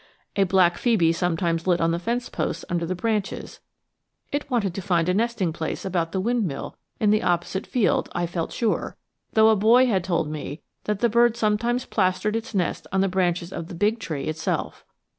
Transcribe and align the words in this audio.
A 0.35 0.45
black 0.45 0.77
phœbe 0.77 1.13
sometimes 1.13 1.67
lit 1.67 1.79
on 1.79 1.91
the 1.91 1.99
fence 1.99 2.27
posts 2.27 2.65
under 2.69 2.87
the 2.87 2.95
branches 2.95 3.59
it 4.31 4.49
wanted 4.49 4.73
to 4.73 4.81
find 4.81 5.07
a 5.07 5.13
nesting 5.13 5.53
place 5.53 5.85
about 5.85 6.11
the 6.11 6.19
windmill 6.19 6.75
in 6.99 7.11
the 7.11 7.21
opposite 7.21 7.67
field, 7.67 8.09
I 8.13 8.25
felt 8.25 8.51
sure, 8.51 8.97
though 9.33 9.49
a 9.49 9.55
boy 9.55 9.85
had 9.85 10.03
told 10.03 10.27
me 10.27 10.63
that 10.85 11.01
the 11.01 11.09
bird 11.09 11.37
sometimes 11.37 11.85
plastered 11.85 12.35
its 12.35 12.55
nest 12.55 12.87
onto 12.91 13.03
the 13.03 13.09
branches 13.09 13.53
of 13.53 13.67
the 13.67 13.75
big 13.75 13.99
tree 13.99 14.23
itself. 14.23 14.83